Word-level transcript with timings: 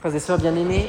Frères 0.00 0.14
et 0.14 0.20
sœurs 0.20 0.38
bien-aimés, 0.38 0.88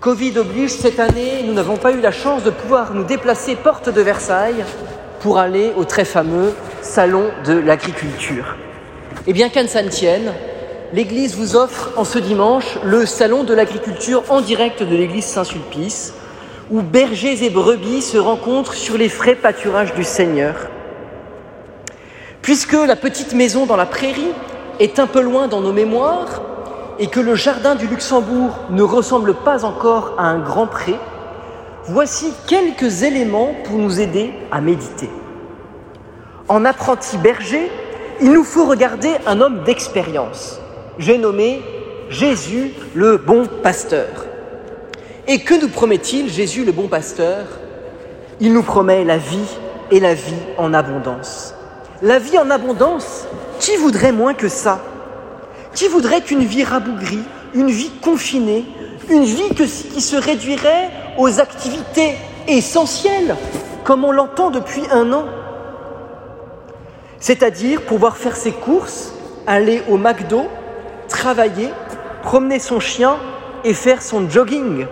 Covid 0.00 0.38
oblige, 0.38 0.70
cette 0.70 0.98
année, 0.98 1.42
nous 1.44 1.52
n'avons 1.52 1.76
pas 1.76 1.92
eu 1.92 2.00
la 2.00 2.10
chance 2.10 2.42
de 2.42 2.48
pouvoir 2.48 2.94
nous 2.94 3.04
déplacer 3.04 3.54
porte 3.54 3.90
de 3.90 4.00
Versailles 4.00 4.64
pour 5.20 5.36
aller 5.36 5.74
au 5.76 5.84
très 5.84 6.06
fameux 6.06 6.54
Salon 6.80 7.24
de 7.44 7.52
l'agriculture. 7.52 8.56
Et 9.26 9.34
bien 9.34 9.50
qu'à 9.50 9.62
ne 9.62 9.68
ça 9.68 9.82
ne 9.82 9.90
tienne, 9.90 10.32
l'Église 10.94 11.36
vous 11.36 11.54
offre 11.54 11.90
en 11.96 12.04
ce 12.04 12.18
dimanche 12.18 12.78
le 12.82 13.04
Salon 13.04 13.44
de 13.44 13.52
l'agriculture 13.52 14.22
en 14.30 14.40
direct 14.40 14.82
de 14.82 14.96
l'Église 14.96 15.26
Saint-Sulpice, 15.26 16.14
où 16.70 16.80
bergers 16.80 17.44
et 17.44 17.50
brebis 17.50 18.00
se 18.00 18.16
rencontrent 18.16 18.72
sur 18.72 18.96
les 18.96 19.10
frais 19.10 19.34
pâturages 19.34 19.92
du 19.92 20.04
Seigneur. 20.04 20.70
Puisque 22.40 22.72
la 22.72 22.96
petite 22.96 23.34
maison 23.34 23.66
dans 23.66 23.76
la 23.76 23.84
prairie 23.84 24.32
est 24.80 24.98
un 24.98 25.06
peu 25.06 25.20
loin 25.20 25.46
dans 25.46 25.60
nos 25.60 25.74
mémoires 25.74 26.40
et 26.98 27.08
que 27.08 27.20
le 27.20 27.34
jardin 27.34 27.74
du 27.74 27.86
Luxembourg 27.86 28.58
ne 28.70 28.82
ressemble 28.82 29.34
pas 29.34 29.64
encore 29.64 30.14
à 30.18 30.24
un 30.24 30.38
grand 30.38 30.66
pré, 30.66 30.94
voici 31.84 32.32
quelques 32.46 33.02
éléments 33.02 33.54
pour 33.64 33.76
nous 33.76 34.00
aider 34.00 34.32
à 34.50 34.60
méditer. 34.60 35.10
En 36.48 36.64
apprenti 36.64 37.18
berger, 37.18 37.70
il 38.20 38.32
nous 38.32 38.44
faut 38.44 38.64
regarder 38.64 39.10
un 39.26 39.40
homme 39.40 39.64
d'expérience. 39.64 40.60
J'ai 40.98 41.18
nommé 41.18 41.62
Jésus 42.08 42.72
le 42.94 43.18
bon 43.18 43.46
pasteur. 43.62 44.26
Et 45.26 45.40
que 45.40 45.60
nous 45.60 45.68
promet-il, 45.68 46.30
Jésus 46.30 46.64
le 46.64 46.72
bon 46.72 46.88
pasteur? 46.88 47.44
Il 48.40 48.52
nous 48.52 48.62
promet 48.62 49.04
la 49.04 49.18
vie 49.18 49.56
et 49.90 50.00
la 50.00 50.14
vie 50.14 50.34
en 50.56 50.72
abondance. 50.72 51.54
La 52.00 52.18
vie 52.18 52.38
en 52.38 52.50
abondance, 52.50 53.26
qui 53.58 53.76
voudrait 53.76 54.12
moins 54.12 54.34
que 54.34 54.48
ça? 54.48 54.80
Qui 55.76 55.88
voudrait 55.88 56.22
qu'une 56.22 56.42
vie 56.42 56.64
rabougrie, 56.64 57.22
une 57.52 57.68
vie 57.68 57.90
confinée, 58.00 58.64
une 59.10 59.24
vie 59.24 59.50
qui 59.54 60.00
se 60.00 60.16
réduirait 60.16 60.88
aux 61.18 61.38
activités 61.38 62.14
essentielles, 62.48 63.36
comme 63.84 64.02
on 64.02 64.10
l'entend 64.10 64.48
depuis 64.48 64.84
un 64.90 65.12
an? 65.12 65.26
C'est-à-dire 67.18 67.82
pouvoir 67.82 68.16
faire 68.16 68.36
ses 68.36 68.52
courses, 68.52 69.12
aller 69.46 69.82
au 69.90 69.98
McDo, 69.98 70.46
travailler, 71.08 71.68
promener 72.22 72.58
son 72.58 72.80
chien 72.80 73.18
et 73.62 73.74
faire 73.74 74.00
son 74.00 74.30
jogging. 74.30 74.86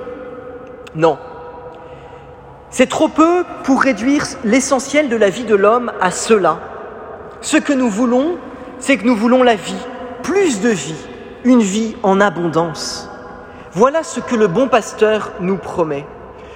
Non. 0.95 1.17
C'est 2.69 2.91
trop 2.91 3.09
peu 3.09 3.45
pour 3.63 3.81
réduire 3.81 4.27
l'essentiel 4.45 5.09
de 5.09 5.17
la 5.17 5.31
vie 5.31 5.45
de 5.45 5.55
l'homme 5.55 5.93
à 6.03 6.11
cela. 6.11 6.59
Ce 7.41 7.57
que 7.57 7.73
nous 7.73 7.89
voulons, 7.89 8.37
c'est 8.81 8.99
que 8.99 9.07
nous 9.07 9.17
voulons 9.17 9.43
la 9.43 9.55
vie, 9.55 9.87
plus 10.25 10.61
de 10.61 10.71
vie, 10.71 10.97
une 11.45 11.61
vie 11.61 11.95
en 12.03 12.21
abondance. 12.21 13.09
Voilà 13.73 14.03
ce 14.03 14.19
que 14.19 14.35
le 14.35 14.49
bon 14.49 14.69
pasteur 14.69 15.33
nous 15.39 15.59
promet, 15.59 16.05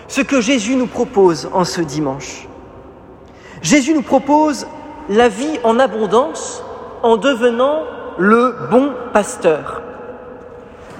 ce 0.08 0.22
que 0.22 0.40
Jésus 0.40 0.74
nous 0.74 0.86
propose 0.86 1.48
en 1.52 1.64
ce 1.64 1.82
dimanche. 1.82 2.48
Jésus 3.62 3.94
nous 3.94 4.02
propose 4.02 4.66
la 5.10 5.28
vie 5.28 5.60
en 5.64 5.78
abondance 5.78 6.62
en 7.02 7.16
devenant 7.16 7.82
le 8.18 8.54
bon 8.70 8.92
pasteur. 9.12 9.82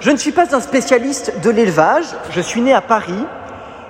Je 0.01 0.11
ne 0.11 0.17
suis 0.17 0.33
pas 0.33 0.55
un 0.55 0.61
spécialiste 0.61 1.41
de 1.43 1.51
l'élevage, 1.51 2.07
je 2.31 2.41
suis 2.41 2.61
né 2.61 2.73
à 2.73 2.83
Paris 2.83 3.25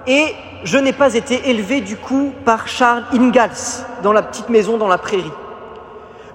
et 0.06 0.34
je 0.64 0.78
n'ai 0.78 0.92
pas 0.92 1.14
été 1.14 1.50
élevé 1.50 1.80
du 1.80 1.96
coup 1.96 2.32
par 2.44 2.68
Charles 2.68 3.04
Ingalls 3.12 3.84
dans 4.02 4.12
la 4.12 4.22
petite 4.22 4.48
maison 4.48 4.78
dans 4.78 4.88
la 4.88 4.98
prairie. 4.98 5.32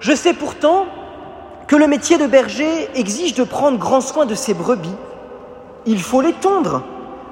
Je 0.00 0.14
sais 0.14 0.34
pourtant 0.34 0.86
que 1.66 1.76
le 1.76 1.86
métier 1.86 2.18
de 2.18 2.26
berger 2.26 2.88
exige 2.94 3.34
de 3.34 3.44
prendre 3.44 3.78
grand 3.78 4.00
soin 4.00 4.26
de 4.26 4.34
ses 4.34 4.54
brebis. 4.54 4.94
Il 5.86 6.00
faut 6.00 6.20
les 6.20 6.32
tondre, 6.32 6.82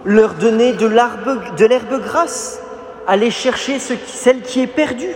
leur 0.05 0.35
donner 0.35 0.73
de 0.73 0.87
l'herbe 0.87 2.03
grasse, 2.03 2.61
aller 3.07 3.31
chercher 3.31 3.79
celle 3.79 4.43
qui 4.43 4.61
est 4.61 4.67
perdue, 4.67 5.15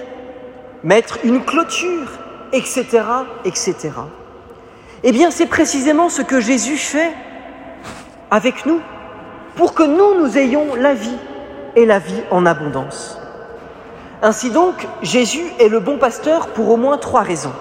mettre 0.83 1.19
une 1.25 1.45
clôture, 1.45 2.09
etc., 2.53 2.85
etc. 3.45 3.91
Eh 5.03 5.13
bien, 5.13 5.31
c'est 5.31 5.47
précisément 5.47 6.09
ce 6.09 6.23
que 6.23 6.41
Jésus 6.41 6.77
fait 6.77 7.13
avec 8.31 8.67
nous, 8.67 8.81
pour 9.57 9.75
que 9.75 9.83
nous, 9.83 10.21
nous 10.21 10.37
ayons 10.37 10.75
la 10.75 10.95
vie 10.95 11.19
et 11.77 11.87
la 11.87 11.99
vie 11.99 12.23
en 12.31 12.45
abondance. 12.45 13.19
Ainsi 14.23 14.51
donc, 14.51 14.87
Jésus 15.03 15.45
est 15.59 15.69
le 15.69 15.81
bon 15.81 15.99
pasteur 15.99 16.49
pour 16.49 16.71
au 16.71 16.77
moins 16.77 16.99
trois 16.99 17.23
raisons. 17.23 17.53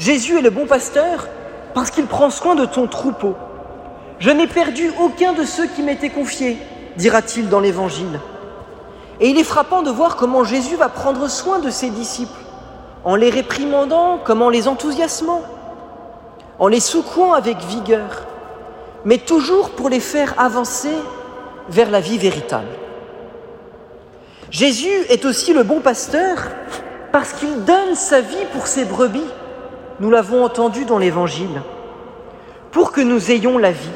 Jésus 0.00 0.36
est 0.36 0.42
le 0.42 0.50
bon 0.50 0.66
pasteur 0.66 1.28
parce 1.72 1.92
qu'il 1.92 2.06
prend 2.06 2.30
soin 2.30 2.56
de 2.56 2.64
ton 2.64 2.88
troupeau. 2.88 3.36
Je 4.18 4.30
n'ai 4.30 4.48
perdu 4.48 4.90
aucun 5.00 5.32
de 5.32 5.44
ceux 5.44 5.68
qui 5.68 5.82
m'étaient 5.82 6.10
confiés, 6.10 6.58
dira-t-il 6.96 7.48
dans 7.48 7.60
l'Évangile. 7.60 8.18
Et 9.20 9.28
il 9.28 9.38
est 9.38 9.44
frappant 9.44 9.82
de 9.82 9.90
voir 9.90 10.16
comment 10.16 10.42
Jésus 10.42 10.74
va 10.74 10.88
prendre 10.88 11.28
soin 11.28 11.60
de 11.60 11.70
ses 11.70 11.90
disciples, 11.90 12.40
en 13.04 13.14
les 13.14 13.30
réprimandant 13.30 14.18
comme 14.18 14.42
en 14.42 14.48
les 14.48 14.66
enthousiasmant 14.66 15.42
en 16.60 16.68
les 16.68 16.78
secouant 16.78 17.32
avec 17.32 17.56
vigueur, 17.64 18.26
mais 19.06 19.16
toujours 19.16 19.70
pour 19.70 19.88
les 19.88 19.98
faire 19.98 20.34
avancer 20.38 20.94
vers 21.70 21.90
la 21.90 22.00
vie 22.00 22.18
véritable. 22.18 22.68
Jésus 24.50 25.06
est 25.08 25.24
aussi 25.24 25.54
le 25.54 25.62
bon 25.62 25.80
pasteur 25.80 26.36
parce 27.12 27.32
qu'il 27.32 27.64
donne 27.64 27.94
sa 27.94 28.20
vie 28.20 28.44
pour 28.52 28.66
ses 28.66 28.84
brebis. 28.84 29.24
Nous 30.00 30.10
l'avons 30.10 30.44
entendu 30.44 30.86
dans 30.86 30.98
l'Évangile. 30.98 31.62
Pour 32.72 32.90
que 32.92 33.00
nous 33.00 33.30
ayons 33.30 33.58
la 33.58 33.70
vie. 33.70 33.90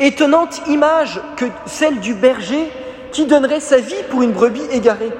Étonnante 0.00 0.62
image 0.66 1.20
que 1.36 1.44
celle 1.66 2.00
du 2.00 2.14
berger 2.14 2.70
qui 3.12 3.26
donnerait 3.26 3.60
sa 3.60 3.78
vie 3.78 4.02
pour 4.10 4.22
une 4.22 4.32
brebis 4.32 4.64
égarée. 4.72 5.12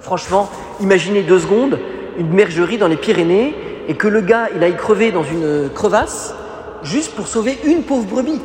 Franchement, 0.00 0.50
imaginez 0.80 1.22
deux 1.22 1.40
secondes 1.40 1.78
une 2.18 2.28
bergerie 2.28 2.78
dans 2.78 2.88
les 2.88 2.96
Pyrénées 2.96 3.54
et 3.88 3.94
que 3.94 4.08
le 4.08 4.20
gars, 4.20 4.48
il 4.54 4.62
aille 4.62 4.76
crever 4.76 5.12
dans 5.12 5.22
une 5.22 5.70
crevasse 5.74 6.34
juste 6.82 7.14
pour 7.14 7.28
sauver 7.28 7.58
une 7.64 7.82
pauvre 7.82 8.06
brebis. 8.06 8.40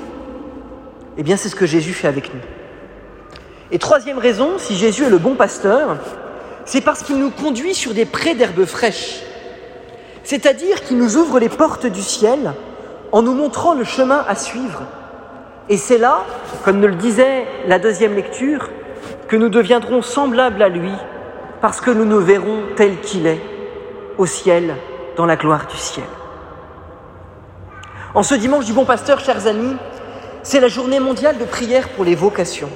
Eh 1.18 1.24
bien, 1.24 1.38
c'est 1.38 1.50
ce 1.50 1.56
que 1.56 1.66
Jésus 1.66 1.94
fait 1.94 2.08
avec 2.08 2.34
nous. 2.34 2.42
Et 3.72 3.80
troisième 3.80 4.18
raison, 4.18 4.58
si 4.58 4.76
Jésus 4.76 5.06
est 5.06 5.10
le 5.10 5.18
bon 5.18 5.36
pasteur, 5.36 5.98
c'est 6.66 6.82
parce 6.82 7.04
qu'il 7.04 7.18
nous 7.18 7.32
conduit 7.32 7.74
sur 7.74 7.94
des 7.94 8.06
prés 8.06 8.36
d'herbes 8.36 8.66
fraîches. 8.66 9.22
C'est-à-dire 10.26 10.82
qu'il 10.82 10.98
nous 10.98 11.18
ouvre 11.18 11.40
les 11.40 11.50
portes 11.50 11.86
du 11.86 12.02
ciel 12.02 12.54
en 13.12 13.22
nous 13.22 13.36
montrant 13.36 13.76
le 13.76 13.84
chemin 13.84 14.26
à 14.28 14.36
suivre. 14.36 14.82
Et 15.70 15.78
c'est 15.78 16.00
là, 16.00 16.26
comme 16.64 16.80
nous 16.80 16.88
le 16.88 16.96
disait 16.96 17.46
la 17.68 17.78
deuxième 17.78 18.16
lecture, 18.16 18.70
que 19.28 19.36
nous 19.36 19.50
deviendrons 19.50 20.02
semblables 20.02 20.64
à 20.64 20.70
lui, 20.70 20.92
parce 21.62 21.80
que 21.80 21.92
nous 21.92 22.06
nous 22.06 22.20
verrons 22.20 22.64
tel 22.76 23.00
qu'il 23.02 23.28
est, 23.28 23.42
au 24.18 24.26
ciel 24.26 24.76
dans 25.16 25.28
la 25.28 25.36
gloire 25.36 25.68
du 25.68 25.78
ciel. 25.78 26.06
En 28.16 28.24
ce 28.24 28.34
dimanche 28.34 28.66
du 28.66 28.74
bon 28.74 28.86
pasteur, 28.86 29.20
chers 29.20 29.46
amis, 29.46 29.76
c'est 30.42 30.60
la 30.60 30.70
journée 30.70 31.00
mondiale 31.00 31.38
de 31.38 31.46
prière 31.46 31.90
pour 31.90 32.04
les 32.04 32.16
vocations, 32.16 32.70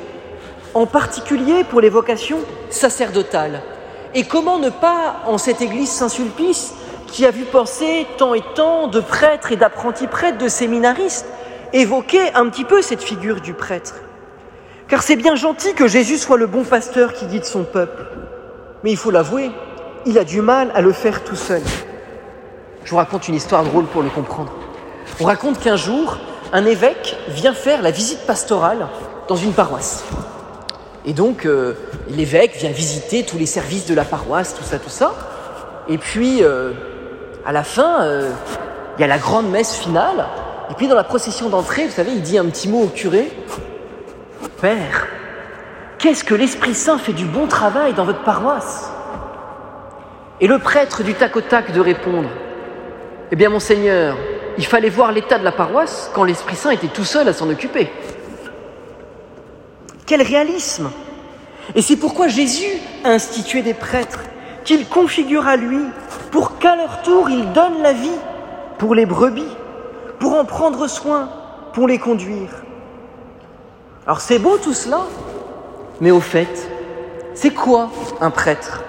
en 0.75 0.85
particulier 0.85 1.63
pour 1.63 1.81
les 1.81 1.89
vocations 1.89 2.39
sacerdotales. 2.69 3.63
Et 4.13 4.25
comment 4.25 4.59
ne 4.59 4.69
pas, 4.69 5.21
en 5.25 5.39
cette 5.39 5.61
église 5.61 5.89
Saint-Sulpice, 5.89 6.75
qui 7.11 7.25
a 7.25 7.31
vu 7.31 7.43
penser 7.43 8.07
tant 8.17 8.33
et 8.33 8.43
tant 8.55 8.87
de 8.87 8.99
prêtres 8.99 9.51
et 9.51 9.55
d'apprentis 9.55 10.07
prêtres, 10.07 10.37
de 10.37 10.47
séminaristes, 10.47 11.25
évoquer 11.73 12.33
un 12.33 12.49
petit 12.49 12.63
peu 12.63 12.81
cette 12.81 13.01
figure 13.01 13.41
du 13.41 13.53
prêtre 13.53 13.95
Car 14.87 15.03
c'est 15.03 15.15
bien 15.15 15.35
gentil 15.35 15.73
que 15.73 15.87
Jésus 15.87 16.17
soit 16.17 16.37
le 16.37 16.47
bon 16.47 16.63
pasteur 16.63 17.13
qui 17.13 17.25
guide 17.25 17.45
son 17.45 17.63
peuple. 17.63 18.05
Mais 18.83 18.91
il 18.91 18.97
faut 18.97 19.11
l'avouer, 19.11 19.51
il 20.05 20.17
a 20.17 20.23
du 20.23 20.41
mal 20.41 20.71
à 20.73 20.81
le 20.81 20.91
faire 20.91 21.23
tout 21.23 21.35
seul. 21.35 21.61
Je 22.83 22.91
vous 22.91 22.97
raconte 22.97 23.27
une 23.27 23.35
histoire 23.35 23.63
drôle 23.63 23.85
pour 23.85 24.01
le 24.01 24.09
comprendre. 24.09 24.53
On 25.19 25.25
raconte 25.25 25.59
qu'un 25.59 25.75
jour, 25.75 26.17
un 26.53 26.65
évêque 26.65 27.17
vient 27.27 27.53
faire 27.53 27.81
la 27.81 27.91
visite 27.91 28.25
pastorale 28.25 28.87
dans 29.27 29.35
une 29.35 29.53
paroisse. 29.53 30.05
Et 31.05 31.13
donc, 31.13 31.45
euh, 31.45 31.73
l'évêque 32.09 32.55
vient 32.57 32.71
visiter 32.71 33.23
tous 33.23 33.37
les 33.37 33.45
services 33.45 33.85
de 33.85 33.93
la 33.93 34.05
paroisse, 34.05 34.55
tout 34.55 34.63
ça, 34.63 34.79
tout 34.79 34.89
ça. 34.89 35.13
Et 35.87 35.97
puis, 35.97 36.43
euh, 36.43 36.71
à 37.45 37.51
la 37.51 37.63
fin, 37.63 38.03
euh, 38.03 38.31
il 38.97 39.01
y 39.01 39.03
a 39.03 39.07
la 39.07 39.17
grande 39.17 39.49
messe 39.49 39.75
finale. 39.75 40.25
Et 40.69 40.73
puis, 40.75 40.87
dans 40.87 40.95
la 40.95 41.03
procession 41.03 41.49
d'entrée, 41.49 41.85
vous 41.85 41.93
savez, 41.93 42.11
il 42.11 42.21
dit 42.21 42.37
un 42.37 42.45
petit 42.45 42.67
mot 42.67 42.83
au 42.83 42.87
curé. 42.87 43.31
Père, 44.61 45.07
qu'est-ce 45.97 46.23
que 46.23 46.35
l'Esprit 46.35 46.75
Saint 46.75 46.97
fait 46.97 47.13
du 47.13 47.25
bon 47.25 47.47
travail 47.47 47.93
dans 47.93 48.05
votre 48.05 48.23
paroisse? 48.23 48.91
Et 50.41 50.47
le 50.47 50.59
prêtre 50.59 51.03
du 51.03 51.13
tac 51.13 51.35
au 51.35 51.41
tac 51.41 51.71
de 51.71 51.79
répondre 51.79 52.29
eh 53.31 53.35
bien, 53.35 53.49
monseigneur, 53.49 54.17
il 54.57 54.65
fallait 54.65 54.89
voir 54.89 55.11
l'état 55.11 55.37
de 55.37 55.43
la 55.43 55.51
paroisse 55.51 56.09
quand 56.15 56.23
l'Esprit 56.23 56.55
Saint 56.55 56.71
était 56.71 56.87
tout 56.87 57.03
seul 57.03 57.27
à 57.27 57.33
s'en 57.33 57.49
occuper. 57.49 57.91
Quel 60.07 60.23
réalisme 60.23 60.89
Et 61.75 61.83
c'est 61.83 61.97
pourquoi 61.97 62.27
Jésus 62.27 62.79
a 63.03 63.09
institué 63.09 63.61
des 63.61 63.75
prêtres 63.75 64.21
qu'il 64.65 64.87
configure 64.87 65.47
à 65.47 65.57
lui 65.57 65.83
pour 66.31 66.57
qu'à 66.59 66.75
leur 66.75 67.01
tour 67.01 67.29
ils 67.29 67.51
donnent 67.53 67.81
la 67.81 67.93
vie 67.93 68.17
pour 68.77 68.95
les 68.95 69.05
brebis, 69.05 69.55
pour 70.19 70.35
en 70.35 70.45
prendre 70.45 70.87
soin, 70.87 71.29
pour 71.73 71.87
les 71.87 71.99
conduire. 71.99 72.49
Alors 74.05 74.21
c'est 74.21 74.39
beau 74.39 74.57
tout 74.57 74.73
cela, 74.73 75.01
mais 76.01 76.11
au 76.11 76.19
fait, 76.19 76.69
c'est 77.33 77.51
quoi 77.51 77.89
un 78.21 78.31
prêtre? 78.31 78.83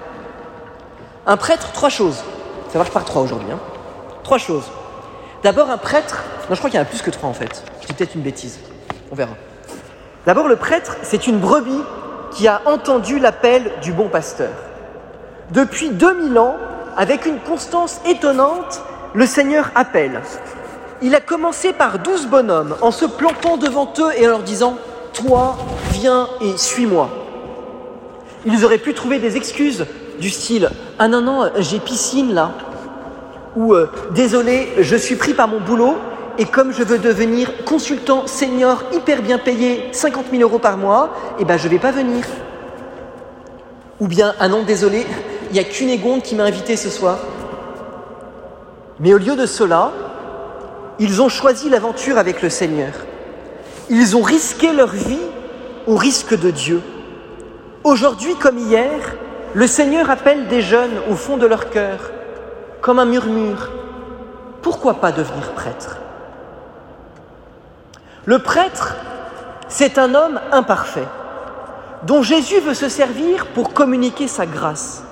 Un 1.25 1.37
prêtre, 1.37 1.71
trois 1.71 1.89
choses. 1.89 2.23
Ça 2.69 2.77
marche 2.77 2.91
par 2.91 3.05
trois 3.05 3.21
aujourd'hui. 3.21 3.51
Hein 3.51 3.59
trois 4.23 4.37
choses. 4.37 4.71
D'abord, 5.43 5.69
un 5.69 5.77
prêtre. 5.77 6.23
Non, 6.49 6.55
je 6.55 6.59
crois 6.59 6.69
qu'il 6.69 6.77
y 6.77 6.79
en 6.79 6.85
a 6.85 6.89
plus 6.89 7.01
que 7.01 7.11
trois 7.11 7.29
en 7.29 7.33
fait. 7.33 7.63
C'est 7.81 7.95
peut-être 7.95 8.15
une 8.15 8.21
bêtise. 8.21 8.59
On 9.11 9.15
verra. 9.15 9.33
D'abord, 10.25 10.47
le 10.47 10.55
prêtre, 10.55 10.97
c'est 11.01 11.27
une 11.27 11.39
brebis 11.39 11.83
qui 12.31 12.47
a 12.47 12.61
entendu 12.65 13.19
l'appel 13.19 13.71
du 13.81 13.91
bon 13.91 14.07
pasteur. 14.07 14.51
Depuis 15.49 15.89
2000 15.89 16.37
ans, 16.39 16.55
avec 16.97 17.25
une 17.25 17.39
constance 17.39 18.01
étonnante, 18.05 18.81
le 19.13 19.25
Seigneur 19.25 19.71
appelle. 19.75 20.21
Il 21.01 21.15
a 21.15 21.19
commencé 21.19 21.73
par 21.73 21.99
douze 21.99 22.27
bonhommes 22.27 22.75
en 22.81 22.91
se 22.91 23.05
plantant 23.05 23.57
devant 23.57 23.91
eux 23.99 24.11
et 24.17 24.27
en 24.27 24.31
leur 24.31 24.43
disant 24.43 24.77
Toi, 25.13 25.57
viens 25.91 26.27
et 26.41 26.57
suis-moi. 26.57 27.09
Ils 28.45 28.65
auraient 28.65 28.77
pu 28.77 28.93
trouver 28.93 29.19
des 29.19 29.35
excuses 29.37 29.85
du 30.19 30.29
style 30.29 30.69
Ah 30.99 31.07
non, 31.07 31.21
non, 31.21 31.49
j'ai 31.57 31.79
piscine 31.79 32.33
là. 32.33 32.51
Ou 33.55 33.73
euh, 33.73 33.89
Désolé, 34.11 34.69
je 34.79 34.95
suis 34.95 35.15
pris 35.15 35.33
par 35.33 35.47
mon 35.47 35.59
boulot 35.59 35.95
et 36.37 36.45
comme 36.45 36.71
je 36.71 36.83
veux 36.83 36.97
devenir 36.97 37.65
consultant 37.65 38.25
senior 38.25 38.83
hyper 38.93 39.21
bien 39.21 39.37
payé, 39.37 39.89
50 39.91 40.25
000 40.31 40.41
euros 40.43 40.59
par 40.59 40.77
mois, 40.77 41.13
eh 41.39 41.45
ben 41.45 41.57
je 41.57 41.67
vais 41.67 41.79
pas 41.79 41.91
venir. 41.91 42.23
Ou 43.99 44.07
bien, 44.07 44.33
ah 44.39 44.47
non, 44.47 44.63
désolé, 44.63 45.05
il 45.51 45.55
n'y 45.55 45.59
a 45.59 45.65
qu'une 45.65 45.89
égonde 45.89 46.21
qui 46.21 46.35
m'a 46.35 46.43
invité 46.43 46.77
ce 46.77 46.89
soir. 46.89 47.17
Mais 49.01 49.13
au 49.13 49.17
lieu 49.17 49.35
de 49.35 49.45
cela, 49.45 49.91
ils 50.97 51.21
ont 51.21 51.27
choisi 51.27 51.69
l'aventure 51.69 52.17
avec 52.17 52.41
le 52.41 52.49
Seigneur. 52.49 52.93
Ils 53.89 54.15
ont 54.15 54.21
risqué 54.21 54.71
leur 54.71 54.87
vie 54.87 55.19
au 55.87 55.97
risque 55.97 56.39
de 56.39 56.51
Dieu. 56.51 56.81
Aujourd'hui 57.83 58.35
comme 58.35 58.59
hier, 58.59 59.17
le 59.53 59.67
Seigneur 59.67 60.09
appelle 60.09 60.47
des 60.47 60.61
jeunes 60.61 61.01
au 61.09 61.15
fond 61.15 61.35
de 61.35 61.45
leur 61.45 61.69
cœur, 61.69 62.11
comme 62.79 62.99
un 62.99 63.05
murmure. 63.05 63.71
Pourquoi 64.61 65.01
pas 65.01 65.11
devenir 65.11 65.51
prêtre? 65.51 65.97
Le 68.23 68.39
prêtre, 68.39 68.95
c'est 69.67 69.97
un 69.97 70.15
homme 70.15 70.39
imparfait, 70.53 71.07
dont 72.03 72.21
Jésus 72.21 72.61
veut 72.61 72.73
se 72.73 72.87
servir 72.87 73.47
pour 73.47 73.73
communiquer 73.73 74.29
sa 74.29 74.45
grâce. 74.45 75.03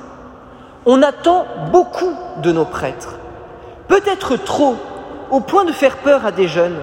On 0.86 1.04
attend 1.04 1.46
beaucoup 1.72 2.16
de 2.38 2.52
nos 2.54 2.64
prêtres, 2.64 3.16
peut-être 3.90 4.38
trop, 4.38 4.78
au 5.30 5.42
point 5.42 5.66
de 5.66 5.74
faire 5.74 5.98
peur 5.98 6.26
à 6.26 6.32
des 6.32 6.48
jeunes. 6.48 6.80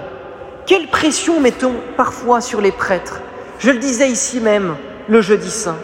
Quelle 0.67 0.87
pression 0.87 1.39
mettons 1.39 1.73
parfois 1.95 2.39
sur 2.39 2.61
les 2.61 2.71
prêtres? 2.71 3.21
Je 3.57 3.71
le 3.71 3.79
disais 3.79 4.09
ici 4.09 4.39
même, 4.39 4.75
le 5.07 5.21
jeudi 5.21 5.49
saint. 5.49 5.77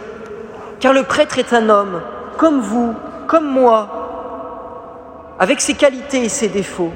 Car 0.78 0.92
le 0.92 1.02
prêtre 1.02 1.38
est 1.38 1.52
un 1.52 1.68
homme, 1.68 2.02
comme 2.38 2.60
vous, 2.60 2.94
comme 3.26 3.48
moi, 3.48 5.36
avec 5.40 5.60
ses 5.60 5.74
qualités 5.74 6.24
et 6.24 6.28
ses 6.28 6.48
défauts. 6.48 6.92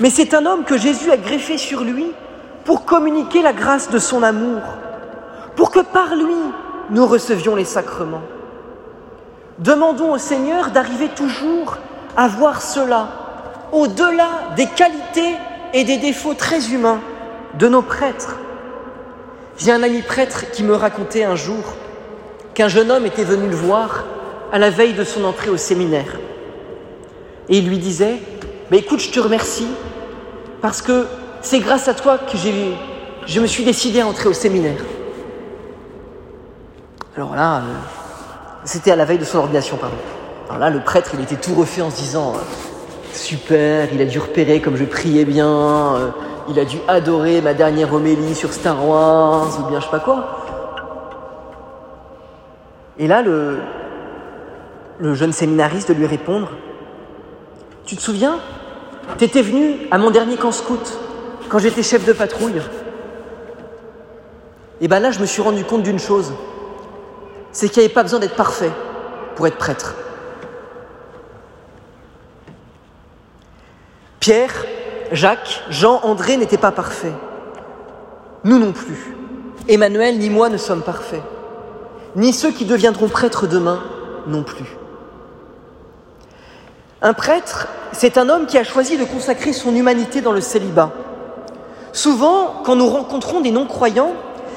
Mais 0.00 0.08
c'est 0.08 0.32
un 0.32 0.46
homme 0.46 0.64
que 0.64 0.78
Jésus 0.78 1.10
a 1.10 1.18
greffé 1.18 1.58
sur 1.58 1.82
lui 1.82 2.06
pour 2.64 2.86
communiquer 2.86 3.42
la 3.42 3.52
grâce 3.52 3.90
de 3.90 3.98
son 3.98 4.22
amour, 4.22 4.62
pour 5.56 5.70
que 5.70 5.80
par 5.80 6.14
lui 6.14 6.36
nous 6.90 7.06
recevions 7.06 7.54
les 7.54 7.64
sacrements. 7.66 8.22
Demandons 9.62 10.12
au 10.12 10.18
Seigneur 10.18 10.72
d'arriver 10.72 11.08
toujours 11.08 11.76
à 12.16 12.26
voir 12.26 12.62
cela 12.62 13.08
au-delà 13.70 14.28
des 14.56 14.66
qualités 14.66 15.36
et 15.72 15.84
des 15.84 15.98
défauts 15.98 16.34
très 16.34 16.72
humains 16.72 17.00
de 17.60 17.68
nos 17.68 17.82
prêtres. 17.82 18.38
J'ai 19.56 19.70
un 19.70 19.84
ami 19.84 20.02
prêtre 20.02 20.50
qui 20.50 20.64
me 20.64 20.74
racontait 20.74 21.22
un 21.22 21.36
jour 21.36 21.62
qu'un 22.54 22.66
jeune 22.66 22.90
homme 22.90 23.06
était 23.06 23.22
venu 23.22 23.48
le 23.48 23.54
voir 23.54 24.04
à 24.52 24.58
la 24.58 24.68
veille 24.68 24.94
de 24.94 25.04
son 25.04 25.22
entrée 25.22 25.50
au 25.50 25.56
séminaire. 25.56 26.18
Et 27.48 27.58
il 27.58 27.68
lui 27.68 27.78
disait, 27.78 28.16
mais 28.72 28.78
écoute, 28.78 28.98
je 28.98 29.10
te 29.12 29.20
remercie 29.20 29.68
parce 30.60 30.82
que 30.82 31.06
c'est 31.40 31.60
grâce 31.60 31.86
à 31.86 31.94
toi 31.94 32.18
que 32.18 32.36
j'ai, 32.36 32.74
je 33.26 33.40
me 33.40 33.46
suis 33.46 33.62
décidé 33.64 34.00
à 34.00 34.08
entrer 34.08 34.28
au 34.28 34.32
séminaire. 34.32 34.82
Alors 37.16 37.36
là, 37.36 37.58
euh, 37.58 38.01
c'était 38.64 38.90
à 38.90 38.96
la 38.96 39.04
veille 39.04 39.18
de 39.18 39.24
son 39.24 39.38
ordination, 39.38 39.76
pardon. 39.76 39.96
Alors 40.48 40.58
là, 40.58 40.70
le 40.70 40.80
prêtre, 40.80 41.10
il 41.14 41.20
était 41.20 41.36
tout 41.36 41.54
refait 41.54 41.82
en 41.82 41.90
se 41.90 41.96
disant, 41.96 42.34
euh, 42.34 42.38
super, 43.12 43.88
il 43.92 44.00
a 44.00 44.04
dû 44.04 44.18
repérer 44.18 44.60
comme 44.60 44.76
je 44.76 44.84
priais 44.84 45.24
bien, 45.24 45.48
euh, 45.48 46.10
il 46.48 46.58
a 46.58 46.64
dû 46.64 46.78
adorer 46.88 47.40
ma 47.40 47.54
dernière 47.54 47.92
homélie 47.92 48.34
sur 48.34 48.52
Star 48.52 48.86
Wars, 48.86 49.58
ou 49.60 49.70
bien 49.70 49.80
je 49.80 49.84
sais 49.84 49.90
pas 49.90 50.00
quoi. 50.00 50.38
Et 52.98 53.06
là, 53.06 53.22
le, 53.22 53.58
le 54.98 55.14
jeune 55.14 55.32
séminariste 55.32 55.88
de 55.88 55.94
lui 55.94 56.06
répondre, 56.06 56.50
tu 57.84 57.96
te 57.96 58.02
souviens 58.02 58.38
T'étais 59.18 59.42
venu 59.42 59.88
à 59.90 59.98
mon 59.98 60.10
dernier 60.10 60.36
camp 60.36 60.52
scout, 60.52 60.98
quand 61.48 61.58
j'étais 61.58 61.82
chef 61.82 62.06
de 62.06 62.12
patrouille. 62.12 62.62
Et 64.80 64.88
bien 64.88 65.00
là, 65.00 65.10
je 65.10 65.20
me 65.20 65.26
suis 65.26 65.42
rendu 65.42 65.64
compte 65.64 65.82
d'une 65.82 65.98
chose, 65.98 66.32
c'est 67.52 67.68
qu'il 67.68 67.80
n'y 67.80 67.86
avait 67.86 67.94
pas 67.94 68.02
besoin 68.02 68.18
d'être 68.18 68.36
parfait 68.36 68.72
pour 69.36 69.46
être 69.46 69.58
prêtre. 69.58 69.94
Pierre, 74.20 74.66
Jacques, 75.12 75.62
Jean, 75.68 76.00
André 76.04 76.36
n'étaient 76.36 76.56
pas 76.56 76.72
parfaits. 76.72 77.14
Nous 78.44 78.58
non 78.58 78.72
plus. 78.72 79.16
Emmanuel 79.68 80.18
ni 80.18 80.30
moi 80.30 80.48
ne 80.48 80.56
sommes 80.56 80.82
parfaits. 80.82 81.22
Ni 82.16 82.32
ceux 82.32 82.50
qui 82.50 82.64
deviendront 82.64 83.08
prêtres 83.08 83.46
demain 83.46 83.82
non 84.26 84.42
plus. 84.42 84.76
Un 87.00 87.14
prêtre, 87.14 87.68
c'est 87.92 88.16
un 88.16 88.28
homme 88.28 88.46
qui 88.46 88.58
a 88.58 88.64
choisi 88.64 88.96
de 88.96 89.04
consacrer 89.04 89.52
son 89.52 89.74
humanité 89.74 90.20
dans 90.20 90.32
le 90.32 90.40
célibat. 90.40 90.92
Souvent, 91.92 92.62
quand 92.64 92.76
nous 92.76 92.88
rencontrons 92.88 93.40
des 93.40 93.50
non-croyants, 93.50 94.12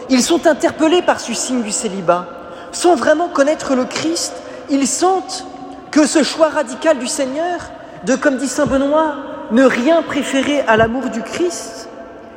ils 0.09 0.21
sont 0.21 0.45
interpellés 0.47 1.01
par 1.01 1.19
ce 1.19 1.33
signe 1.33 1.63
du 1.63 1.71
célibat. 1.71 2.27
Sans 2.75 2.95
vraiment 2.95 3.29
connaître 3.29 3.73
le 3.73 3.85
Christ, 3.85 4.33
ils 4.69 4.85
sentent 4.85 5.45
que 5.91 6.05
ce 6.05 6.23
choix 6.23 6.49
radical 6.49 6.99
du 6.99 7.07
Seigneur, 7.07 7.61
de, 8.03 8.17
comme 8.17 8.35
dit 8.35 8.49
Saint 8.49 8.65
Benoît, 8.65 9.15
ne 9.51 9.63
rien 9.63 10.01
préférer 10.01 10.59
à 10.59 10.75
l'amour 10.75 11.03
du 11.03 11.21
Christ, 11.21 11.87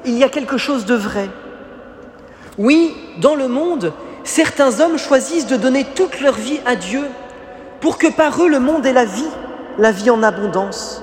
il 0.05 0.15
y 0.17 0.23
a 0.23 0.29
quelque 0.29 0.57
chose 0.57 0.85
de 0.85 0.95
vrai. 0.95 1.29
Oui, 2.57 2.95
dans 3.19 3.35
le 3.35 3.49
monde, 3.49 3.93
certains 4.23 4.79
hommes 4.81 4.97
choisissent 4.97 5.49
de 5.49 5.57
donner 5.57 5.85
toute 5.97 6.21
leur 6.21 6.35
vie 6.35 6.61
à 6.65 6.77
Dieu 6.77 7.03
pour 7.81 7.99
que 7.99 8.07
par 8.07 8.41
eux 8.41 8.49
le 8.49 8.61
monde 8.61 8.87
ait 8.87 8.93
la 8.93 9.07
vie, 9.07 9.33
la 9.77 9.91
vie 9.91 10.09
en 10.09 10.23
abondance. 10.23 11.03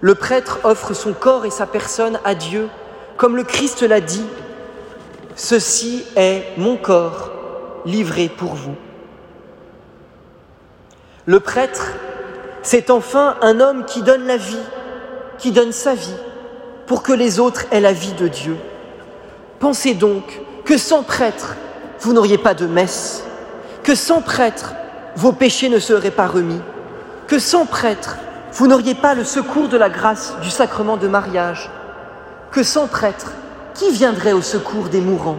Le 0.00 0.16
prêtre 0.16 0.58
offre 0.64 0.92
son 0.92 1.12
corps 1.12 1.46
et 1.46 1.50
sa 1.50 1.66
personne 1.66 2.18
à 2.24 2.34
Dieu, 2.34 2.68
comme 3.16 3.36
le 3.36 3.44
Christ 3.44 3.82
l'a 3.82 4.00
dit, 4.00 4.26
Ceci 5.36 6.04
est 6.16 6.42
mon 6.56 6.76
corps 6.76 7.30
livré 7.86 8.28
pour 8.28 8.54
vous. 8.54 8.74
Le 11.24 11.40
prêtre 11.40 11.92
c'est 12.66 12.90
enfin 12.90 13.36
un 13.42 13.60
homme 13.60 13.84
qui 13.84 14.02
donne 14.02 14.26
la 14.26 14.36
vie, 14.36 14.66
qui 15.38 15.52
donne 15.52 15.70
sa 15.70 15.94
vie, 15.94 16.16
pour 16.88 17.04
que 17.04 17.12
les 17.12 17.38
autres 17.38 17.64
aient 17.70 17.80
la 17.80 17.92
vie 17.92 18.14
de 18.14 18.26
Dieu. 18.26 18.56
Pensez 19.60 19.94
donc 19.94 20.40
que 20.64 20.76
sans 20.76 21.04
prêtre, 21.04 21.54
vous 22.00 22.12
n'auriez 22.12 22.38
pas 22.38 22.54
de 22.54 22.66
messe, 22.66 23.22
que 23.84 23.94
sans 23.94 24.20
prêtre, 24.20 24.74
vos 25.14 25.30
péchés 25.30 25.68
ne 25.68 25.78
seraient 25.78 26.10
pas 26.10 26.26
remis, 26.26 26.60
que 27.28 27.38
sans 27.38 27.66
prêtre, 27.66 28.18
vous 28.52 28.66
n'auriez 28.66 28.96
pas 28.96 29.14
le 29.14 29.22
secours 29.22 29.68
de 29.68 29.76
la 29.76 29.88
grâce 29.88 30.34
du 30.42 30.50
sacrement 30.50 30.96
de 30.96 31.06
mariage, 31.06 31.70
que 32.50 32.64
sans 32.64 32.88
prêtre, 32.88 33.30
qui 33.74 33.92
viendrait 33.92 34.32
au 34.32 34.42
secours 34.42 34.88
des 34.88 35.00
mourants? 35.00 35.38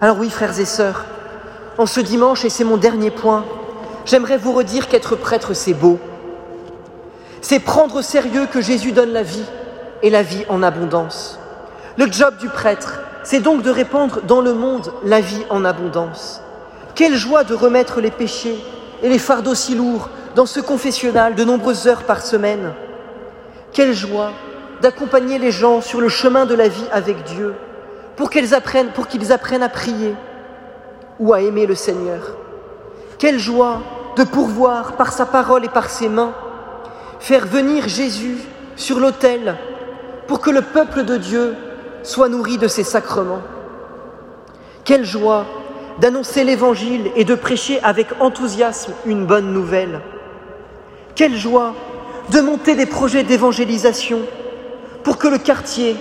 Alors 0.00 0.18
oui, 0.18 0.30
frères 0.30 0.58
et 0.58 0.64
sœurs, 0.64 1.04
en 1.78 1.86
ce 1.86 2.00
dimanche, 2.00 2.44
et 2.44 2.50
c'est 2.50 2.64
mon 2.64 2.76
dernier 2.76 3.10
point, 3.10 3.44
j'aimerais 4.04 4.38
vous 4.38 4.52
redire 4.52 4.88
qu'être 4.88 5.16
prêtre, 5.16 5.54
c'est 5.54 5.74
beau. 5.74 5.98
C'est 7.40 7.60
prendre 7.60 7.96
au 7.96 8.02
sérieux 8.02 8.46
que 8.46 8.60
Jésus 8.60 8.92
donne 8.92 9.12
la 9.12 9.22
vie 9.22 9.44
et 10.02 10.10
la 10.10 10.22
vie 10.22 10.44
en 10.48 10.62
abondance. 10.62 11.38
Le 11.96 12.10
job 12.10 12.36
du 12.38 12.48
prêtre, 12.48 13.00
c'est 13.22 13.40
donc 13.40 13.62
de 13.62 13.70
répandre 13.70 14.20
dans 14.22 14.40
le 14.40 14.52
monde 14.52 14.92
la 15.04 15.20
vie 15.20 15.44
en 15.50 15.64
abondance. 15.64 16.40
Quelle 16.94 17.16
joie 17.16 17.44
de 17.44 17.54
remettre 17.54 18.00
les 18.00 18.10
péchés 18.10 18.58
et 19.02 19.08
les 19.08 19.18
fardeaux 19.18 19.54
si 19.54 19.74
lourds 19.74 20.08
dans 20.34 20.46
ce 20.46 20.60
confessionnal 20.60 21.34
de 21.34 21.44
nombreuses 21.44 21.86
heures 21.86 22.04
par 22.04 22.22
semaine. 22.22 22.72
Quelle 23.72 23.92
joie 23.92 24.32
d'accompagner 24.82 25.38
les 25.38 25.50
gens 25.50 25.80
sur 25.80 26.00
le 26.00 26.08
chemin 26.08 26.46
de 26.46 26.54
la 26.54 26.68
vie 26.68 26.86
avec 26.92 27.22
Dieu 27.24 27.54
pour 28.16 28.30
qu'ils 28.30 28.54
apprennent, 28.54 28.90
apprennent 29.30 29.62
à 29.62 29.68
prier 29.68 30.14
ou 31.18 31.32
à 31.32 31.40
aimer 31.40 31.66
le 31.66 31.74
Seigneur. 31.74 32.36
Quelle 33.18 33.38
joie 33.38 33.80
de 34.16 34.24
pourvoir 34.24 34.92
par 34.92 35.12
sa 35.12 35.26
parole 35.26 35.64
et 35.64 35.68
par 35.68 35.90
ses 35.90 36.08
mains, 36.08 36.32
faire 37.18 37.46
venir 37.46 37.88
Jésus 37.88 38.38
sur 38.76 39.00
l'autel 39.00 39.56
pour 40.26 40.40
que 40.40 40.50
le 40.50 40.62
peuple 40.62 41.04
de 41.04 41.16
Dieu 41.16 41.54
soit 42.02 42.28
nourri 42.28 42.58
de 42.58 42.68
ses 42.68 42.84
sacrements. 42.84 43.42
Quelle 44.84 45.04
joie 45.04 45.46
d'annoncer 46.00 46.44
l'Évangile 46.44 47.10
et 47.16 47.24
de 47.24 47.34
prêcher 47.34 47.80
avec 47.82 48.08
enthousiasme 48.20 48.92
une 49.06 49.26
bonne 49.26 49.52
nouvelle. 49.52 50.00
Quelle 51.14 51.36
joie 51.36 51.74
de 52.30 52.40
monter 52.40 52.74
des 52.74 52.86
projets 52.86 53.22
d'évangélisation 53.22 54.20
pour 55.04 55.18
que 55.18 55.28
le 55.28 55.38
quartier, 55.38 55.96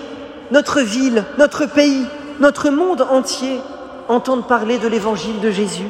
notre 0.54 0.82
ville, 0.82 1.26
notre 1.40 1.66
pays, 1.66 2.06
notre 2.40 2.70
monde 2.70 3.02
entier 3.10 3.60
entendent 4.08 4.48
parler 4.48 4.78
de 4.78 4.88
l'Évangile 4.88 5.40
de 5.42 5.50
Jésus. 5.50 5.88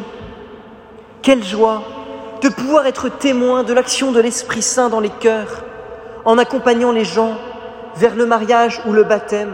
Quelle 1.22 1.44
joie 1.44 1.84
de 2.42 2.48
pouvoir 2.48 2.88
être 2.88 3.10
témoin 3.10 3.64
de 3.64 3.74
l'action 3.74 4.14
de 4.14 4.22
l'Esprit 4.22 4.62
Saint 4.62 4.88
dans 4.88 5.02
les 5.02 5.10
cœurs, 5.10 5.66
en 6.24 6.38
accompagnant 6.38 6.94
les 6.94 7.04
gens 7.04 7.38
vers 7.98 8.16
le 8.16 8.26
mariage 8.26 8.82
ou 8.86 8.94
le 8.94 9.04
baptême, 9.04 9.54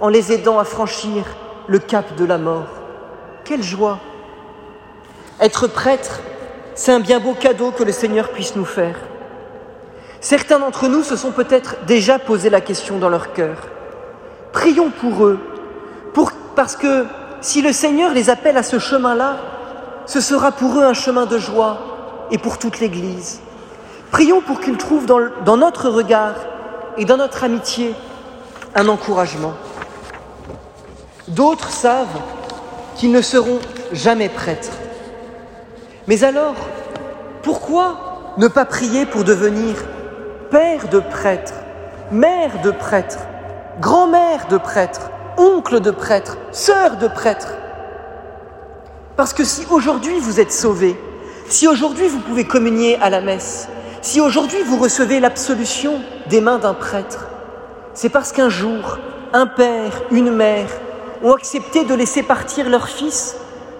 en 0.00 0.08
les 0.08 0.32
aidant 0.32 0.60
à 0.60 0.64
franchir 0.64 1.24
le 1.66 1.80
cap 1.80 2.14
de 2.14 2.24
la 2.24 2.38
mort. 2.38 2.68
Quelle 3.44 3.64
joie 3.64 3.98
Être 5.40 5.66
prêtre, 5.66 6.20
c'est 6.76 6.92
un 6.92 7.00
bien 7.00 7.18
beau 7.18 7.34
cadeau 7.34 7.72
que 7.72 7.82
le 7.82 7.90
Seigneur 7.92 8.28
puisse 8.28 8.54
nous 8.54 8.64
faire. 8.64 9.00
Certains 10.20 10.60
d'entre 10.60 10.86
nous 10.86 11.02
se 11.02 11.16
sont 11.16 11.32
peut-être 11.32 11.74
déjà 11.88 12.20
posé 12.20 12.50
la 12.50 12.60
question 12.60 12.98
dans 12.98 13.08
leur 13.08 13.32
cœur. 13.32 13.56
Prions 14.52 14.90
pour 14.90 15.26
eux, 15.26 15.38
parce 16.58 16.74
que 16.74 17.06
si 17.40 17.62
le 17.62 17.72
Seigneur 17.72 18.12
les 18.12 18.30
appelle 18.30 18.56
à 18.56 18.64
ce 18.64 18.80
chemin-là, 18.80 19.36
ce 20.06 20.20
sera 20.20 20.50
pour 20.50 20.76
eux 20.76 20.82
un 20.82 20.92
chemin 20.92 21.24
de 21.24 21.38
joie 21.38 21.78
et 22.32 22.38
pour 22.38 22.58
toute 22.58 22.80
l'Église. 22.80 23.38
Prions 24.10 24.40
pour 24.40 24.58
qu'ils 24.58 24.76
trouvent 24.76 25.06
dans, 25.06 25.20
dans 25.44 25.56
notre 25.56 25.88
regard 25.88 26.34
et 26.96 27.04
dans 27.04 27.16
notre 27.16 27.44
amitié 27.44 27.94
un 28.74 28.88
encouragement. 28.88 29.52
D'autres 31.28 31.70
savent 31.70 32.20
qu'ils 32.96 33.12
ne 33.12 33.22
seront 33.22 33.60
jamais 33.92 34.28
prêtres. 34.28 34.72
Mais 36.08 36.24
alors, 36.24 36.56
pourquoi 37.44 38.32
ne 38.36 38.48
pas 38.48 38.64
prier 38.64 39.06
pour 39.06 39.22
devenir 39.22 39.76
père 40.50 40.88
de 40.88 40.98
prêtre, 40.98 41.52
mère 42.10 42.60
de 42.64 42.72
prêtre, 42.72 43.27
grand-mère 43.80 44.48
de 44.48 44.58
prêtre, 44.58 45.10
oncle 45.36 45.80
de 45.80 45.92
prêtre, 45.92 46.36
sœur 46.50 46.96
de 46.96 47.06
prêtre 47.06 47.54
Parce 49.16 49.32
que 49.32 49.44
si 49.44 49.66
aujourd'hui 49.70 50.18
vous 50.18 50.40
êtes 50.40 50.52
sauvé, 50.52 50.98
si 51.48 51.68
aujourd'hui 51.68 52.08
vous 52.08 52.18
pouvez 52.18 52.44
communier 52.44 52.98
à 53.00 53.08
la 53.08 53.20
messe, 53.20 53.68
si 54.02 54.20
aujourd'hui 54.20 54.62
vous 54.62 54.78
recevez 54.78 55.20
l'absolution 55.20 56.00
des 56.28 56.40
mains 56.40 56.58
d'un 56.58 56.74
prêtre, 56.74 57.28
c'est 57.94 58.08
parce 58.08 58.32
qu'un 58.32 58.48
jour, 58.48 58.98
un 59.32 59.46
père, 59.46 60.02
une 60.10 60.32
mère 60.32 60.68
ont 61.22 61.34
accepté 61.34 61.84
de 61.84 61.94
laisser 61.94 62.22
partir 62.22 62.68
leur 62.68 62.88
fils 62.88 63.36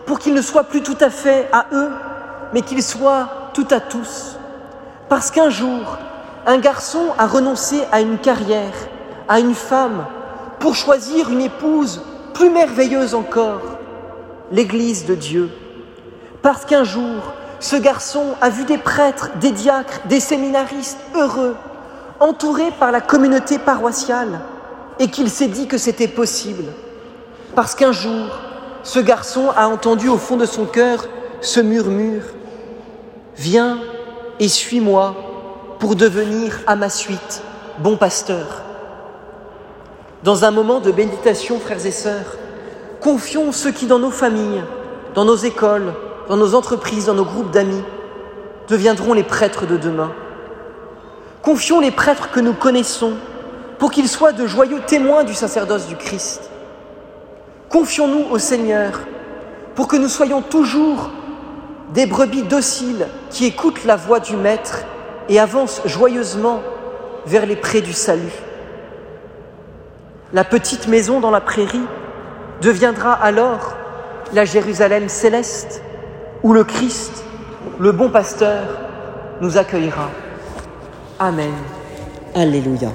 pour 0.07 0.19
qu'il 0.19 0.35
ne 0.35 0.43
soit 0.43 0.64
plus 0.64 0.83
tout 0.83 0.97
à 1.00 1.11
fait 1.11 1.49
à 1.52 1.67
eux, 1.73 1.90
mais 2.52 2.62
qu'il 2.62 2.83
soit 2.83 3.50
tout 3.52 3.67
à 3.71 3.81
tous. 3.81 4.38
Parce 5.09 5.31
qu'un 5.31 5.50
jour, 5.50 5.99
un 6.47 6.59
garçon 6.59 7.14
a 7.19 7.26
renoncé 7.26 7.81
à 7.93 8.00
une 8.00 8.19
carrière, 8.19 8.73
à 9.28 9.40
une 9.40 9.54
femme, 9.54 10.06
pour 10.58 10.75
choisir 10.75 11.30
une 11.30 11.42
épouse 11.42 12.02
plus 12.35 12.50
merveilleuse 12.50 13.14
encore, 13.14 13.78
l'Église 14.50 15.06
de 15.06 15.14
Dieu. 15.14 15.50
Parce 16.42 16.64
qu'un 16.64 16.85
jour, 16.85 17.32
ce 17.61 17.76
garçon 17.76 18.35
a 18.40 18.49
vu 18.49 18.64
des 18.64 18.78
prêtres, 18.78 19.30
des 19.40 19.50
diacres, 19.50 20.00
des 20.06 20.20
séminaristes 20.20 21.00
heureux, 21.14 21.56
entourés 22.20 22.73
par 22.78 22.92
la 22.92 23.00
communauté 23.00 23.58
paroissiale, 23.58 24.40
et 24.99 25.08
qu'il 25.08 25.30
s'est 25.30 25.49
dit 25.49 25.66
que 25.66 25.78
c'était 25.78 26.08
possible. 26.08 26.64
Parce 27.54 27.75
qu'un 27.75 27.92
jour, 27.92 28.38
ce 28.82 28.99
garçon 28.99 29.50
a 29.56 29.68
entendu 29.68 30.08
au 30.08 30.16
fond 30.16 30.37
de 30.37 30.47
son 30.47 30.64
cœur 30.64 31.06
ce 31.40 31.61
murmure 31.61 32.23
Viens 33.37 33.78
et 34.40 34.49
suis-moi 34.49 35.14
pour 35.78 35.94
devenir 35.94 36.61
à 36.66 36.75
ma 36.75 36.88
suite 36.88 37.42
bon 37.78 37.97
pasteur. 37.97 38.67
Dans 40.25 40.44
un 40.44 40.50
moment 40.50 40.80
de 40.80 40.90
méditation, 40.90 41.60
frères 41.60 41.87
et 41.87 41.92
sœurs, 41.92 42.37
confions 43.00 43.52
ceux 43.52 43.70
qui, 43.70 43.87
dans 43.87 44.00
nos 44.00 44.10
familles, 44.10 44.64
dans 45.14 45.25
nos 45.25 45.37
écoles, 45.37 45.94
dans 46.28 46.37
nos 46.37 46.54
entreprises, 46.56 47.06
dans 47.06 47.14
nos 47.14 47.25
groupes 47.25 47.52
d'amis, 47.52 47.82
deviendront 48.68 49.14
les 49.14 49.22
prêtres 49.22 49.64
de 49.64 49.76
demain. 49.76 50.12
Confions 51.42 51.78
les 51.78 51.92
prêtres 51.92 52.30
que 52.30 52.40
nous 52.40 52.52
connaissons 52.52 53.12
pour 53.78 53.92
qu'ils 53.92 54.08
soient 54.08 54.32
de 54.32 54.46
joyeux 54.46 54.80
témoins 54.87 55.22
du 55.22 55.34
sacerdoce 55.34 55.87
du 55.87 55.94
Christ. 55.94 56.50
Confions-nous 57.68 58.26
au 58.30 58.38
Seigneur 58.38 59.00
pour 59.76 59.87
que 59.87 59.96
nous 59.96 60.08
soyons 60.08 60.42
toujours 60.42 61.10
des 61.94 62.06
brebis 62.06 62.42
dociles 62.42 63.06
qui 63.30 63.46
écoutent 63.46 63.84
la 63.84 63.94
voix 63.94 64.18
du 64.18 64.37
Maître 64.37 64.80
et 65.28 65.38
avancent 65.38 65.80
joyeusement 65.84 66.60
vers 67.25 67.46
les 67.46 67.56
prés 67.56 67.82
du 67.82 67.92
salut. 67.92 68.48
La 70.32 70.44
petite 70.44 70.88
maison 70.88 71.20
dans 71.20 71.30
la 71.30 71.40
prairie 71.40 71.87
deviendra 72.61 73.12
alors 73.14 73.76
la 74.35 74.44
Jérusalem 74.44 75.08
céleste 75.08 75.82
où 76.42 76.52
le 76.52 76.64
Christ, 76.64 77.25
le 77.78 77.92
bon 77.92 78.11
pasteur, 78.11 78.62
nous 79.40 79.56
accueillera. 79.56 80.11
Amen. 81.18 81.52
Alléluia. 82.35 82.90